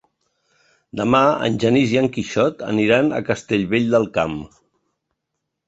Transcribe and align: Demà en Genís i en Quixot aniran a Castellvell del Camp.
Demà 1.01 1.19
en 1.47 1.59
Genís 1.65 1.93
i 1.97 1.99
en 2.01 2.09
Quixot 2.17 2.65
aniran 2.71 3.13
a 3.13 3.21
Castellvell 3.29 3.89
del 3.95 4.11
Camp. 4.19 4.37